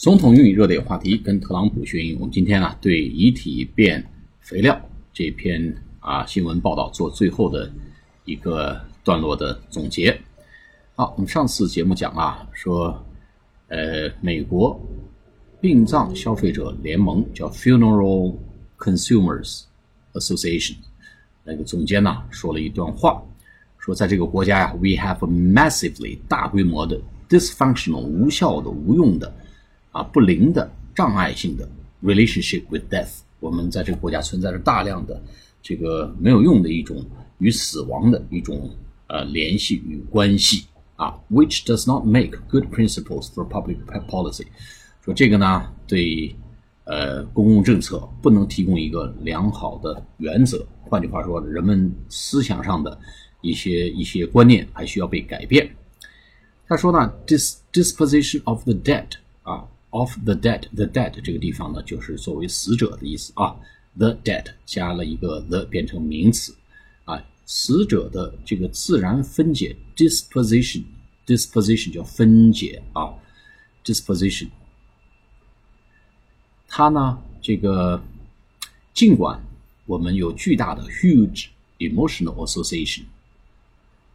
[0.00, 2.14] 总统英语热点话题跟特朗普学英语。
[2.14, 4.02] 我们今天啊，对遗体变
[4.40, 4.80] 肥料
[5.12, 7.70] 这篇啊新闻报道做最后的
[8.24, 10.18] 一个段落的总结。
[10.94, 13.04] 好，我们上次节目讲啊，说
[13.68, 14.80] 呃，美国
[15.60, 18.36] 殡葬消费者联盟叫 Funeral
[18.78, 19.64] Consumers
[20.14, 20.76] Association
[21.44, 23.22] 那个总监呢说了一段话，
[23.76, 26.98] 说在这个国家呀，we have a massively 大规模的
[27.28, 29.30] dysfunctional 无效的、无用的。
[29.92, 31.68] 啊，不灵的、障碍性的
[32.02, 35.20] relationship with death，我们在这个国家存在着大量的
[35.60, 37.04] 这个没有用的一种
[37.38, 38.70] 与死亡的一种
[39.08, 44.46] 呃联系与关系啊，which does not make good principles for public policy。
[45.04, 46.34] 说这个呢，对
[46.84, 50.64] 呃公共政策不能提供一个良好的原则。
[50.82, 52.98] 换句话说，人们思想上的
[53.40, 55.68] 一些一些观念还需要被改变。
[56.68, 59.06] 他说呢，dis disposition of the dead
[59.42, 59.66] 啊。
[59.90, 63.56] Of the dead，the dead 这个地方呢，就是作为死者的意思啊。
[63.96, 66.54] the dead 加了一个 the 变成名词
[67.04, 73.12] 啊，死者的这个自然分解 disposition，disposition 叫分解啊
[73.84, 74.48] ，disposition。
[76.68, 78.00] 它呢，这个
[78.94, 79.44] 尽管
[79.86, 81.48] 我们有巨大的 huge
[81.78, 83.06] emotional association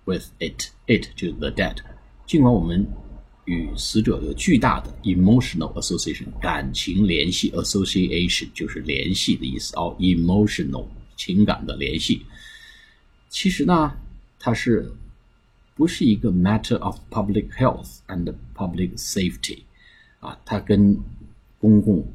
[0.06, 1.76] with it，it 就是 the dead，
[2.26, 2.88] 尽管我们
[3.46, 12.26] 与死者有巨大的 emotional association 感情联系，association 就是联系的意思哦，emotional 情感的联系。
[13.30, 13.96] 其实呢，
[14.40, 14.92] 它是
[15.76, 19.60] 不是一个 matter of public health and public safety
[20.20, 20.40] 啊？
[20.46, 20.98] 它跟
[21.60, 22.06] 公共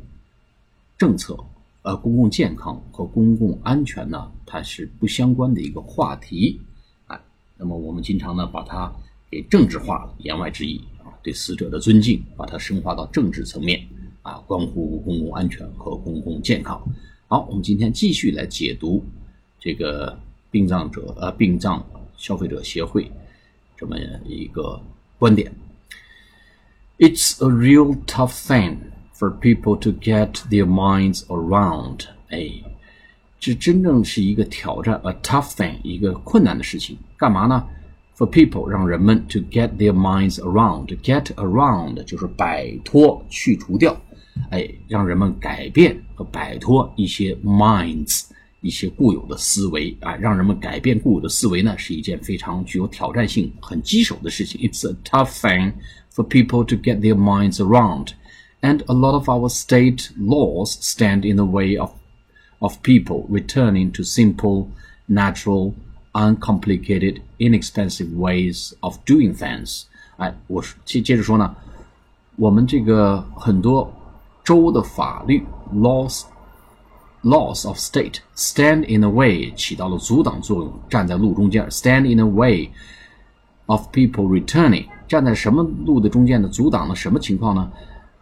[0.99, 1.39] 政策、
[1.83, 6.61] 呃公共健康和公共安全呢，它是不相关的一个话题
[7.07, 7.21] 啊。
[7.57, 8.93] 那么我们经常呢把它
[9.31, 10.81] 给政治化了，言外之意。
[11.23, 13.87] 对死者的尊敬，把它升华到政治层面，
[14.23, 16.81] 啊，关乎公共安全和公共健康。
[17.29, 19.05] 好，我们今天继续来解读
[19.59, 20.19] 这个
[20.51, 21.85] 殡葬者呃殡葬
[22.17, 23.11] 消费者协会
[23.77, 24.81] 这么一个
[25.19, 25.53] 观点。
[26.99, 28.77] It's a real tough thing
[29.15, 32.07] for people to get their minds around。
[32.29, 32.51] 哎，
[33.39, 36.99] 这真正是一个挑战，a tough thing，一个困难的事情。
[37.17, 37.67] 干嘛呢
[38.20, 44.00] ？For people，让人们 to get their minds around，get around 就是摆脱、去除掉，
[44.52, 48.24] 哎，让人们改变和摆脱一些 minds，
[48.62, 54.62] 一些固有的思维啊，让人们改变固有的思维呢，是一件非常具有挑战性、很棘手的事情。
[54.62, 55.74] It's a tough thing
[56.14, 61.36] for people to get their minds around，and a lot of our state laws stand in
[61.36, 61.92] the way of
[62.60, 64.68] of people returning to simple,
[65.08, 65.74] natural
[66.14, 69.84] uncomplicated, inexpensive ways of doing things。
[70.18, 71.56] 哎，我接接着说呢，
[72.38, 73.92] 我们这个很多
[74.44, 75.44] 州的法律
[75.74, 76.24] laws
[77.24, 81.68] laws of state stand in the way 起到了阻挡作用，站在路中间。
[81.70, 82.70] stand in the way
[83.66, 86.48] of people returning 站在什么路的中间呢？
[86.48, 87.70] 阻挡了什么情况呢？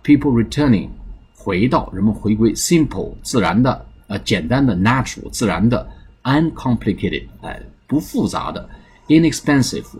[0.03, 0.89] people returning
[1.35, 5.87] 回到人们回归 simple 自然的呃简单的 natural 自然的
[6.23, 7.61] uncomplicated 哎。
[7.88, 8.68] 不复杂的
[9.08, 9.98] ，inexpensive，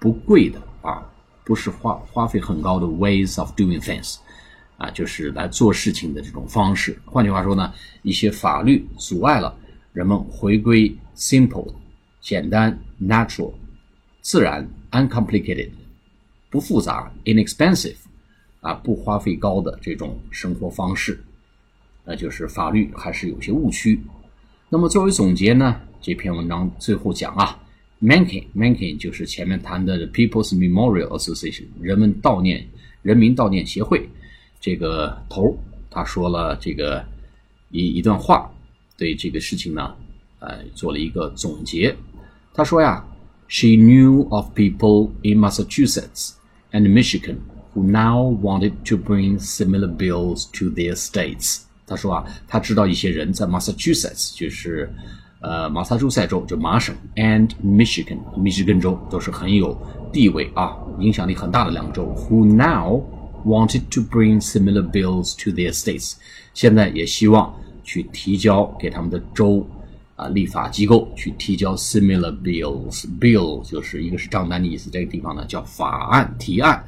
[0.00, 1.06] 不贵的啊，
[1.44, 4.16] 不是花花费很高的 ways of doing things，
[4.78, 6.98] 啊，就是来做事情的这种方式。
[7.04, 9.54] 换句话说呢，一些法律阻碍了
[9.92, 11.72] 人们回归 simple，
[12.20, 13.52] 简单 natural，
[14.22, 15.70] 自然 uncomplicated，
[16.50, 17.96] 不复杂 inexpensive，
[18.60, 21.22] 啊，不花费高的这种生活方式。
[22.02, 24.00] 那就是法律还是有些误区。
[24.68, 25.80] 那么作为总结呢？
[26.02, 27.56] 这篇文章最后讲啊
[28.02, 32.66] ，Mankin，Mankin 就是前面谈的 People's Memorial Association 人们悼念
[33.02, 34.08] 人民悼念协会
[34.60, 35.56] 这个头，
[35.88, 37.04] 他说了这个
[37.70, 38.50] 一一段话，
[38.98, 39.94] 对这个事情呢，
[40.40, 41.94] 呃，做了一个总结。
[42.52, 43.06] 他说呀
[43.46, 46.32] ，She knew of people in Massachusetts
[46.72, 47.36] and Michigan
[47.72, 51.65] who now wanted to bring similar bills to their states。
[51.86, 54.92] 他说啊，他知道一些人在 Massachusetts，就是。
[55.40, 59.78] 呃，马萨诸塞州就麻省，and Michigan，密歇根州都是很有
[60.10, 62.06] 地位啊，影响力很大的两个州。
[62.16, 63.02] Who now
[63.44, 66.14] wanted to bring similar bills to their states？
[66.54, 67.54] 现在也希望
[67.84, 69.64] 去提交给他们的州
[70.16, 73.04] 啊立法机构去提交 similar bills。
[73.20, 76.82] Bill 就是一个是账单的意思，这个地方呢叫法案提案。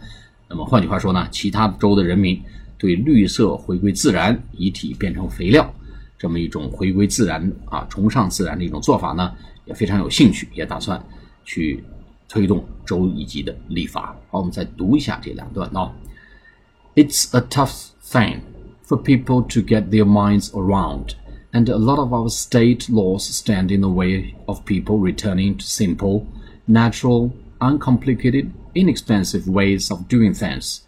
[0.49, 2.43] 那么换句话说呢，其他州的人民
[2.78, 5.74] 对绿色回归自然，遗体变成肥料。
[6.18, 9.34] 这么一种回归自然啊，崇尚自然的一种做法呢，
[9.66, 11.04] 也非常有兴趣，也打算
[11.44, 11.84] 去
[12.30, 14.16] 推动州一级的立法。
[14.30, 15.92] 好，我们再读一下这两段啊。
[16.96, 18.40] It's a tough thing
[18.86, 21.16] for people to get their minds around,
[21.52, 25.64] and a lot of our state laws stand in the way of people returning to
[25.64, 26.26] simple,
[26.66, 30.82] natural, uncomplicated, inexpensive ways of doing things.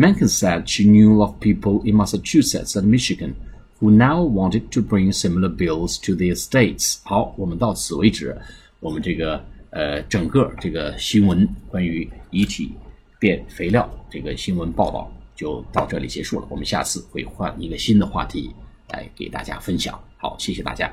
[0.00, 3.34] Mencken said she knew of people in Massachusetts and Michigan
[3.80, 6.96] who now wanted to bring similar bills to their states.
[7.04, 8.34] 好，我们到此为止。
[8.80, 12.72] 我们这个呃整个这个新闻关于遗体
[13.18, 16.46] 变肥料这个新闻报道就到这里结束了。
[16.48, 18.50] 我们下次会换一个新的话题
[18.88, 20.02] 来给大家分享。
[20.16, 20.90] 好，谢谢大家。